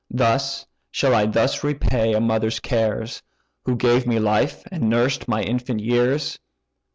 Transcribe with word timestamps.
Thus, 0.09 0.65
shall 0.89 1.13
I 1.13 1.27
thus 1.27 1.63
repay 1.63 2.13
a 2.15 2.19
mother's 2.19 2.59
cares, 2.59 3.21
Who 3.65 3.75
gave 3.75 4.07
me 4.07 4.17
life, 4.17 4.63
and 4.71 4.89
nursed 4.89 5.27
my 5.27 5.43
infant 5.43 5.79
years! 5.79 6.39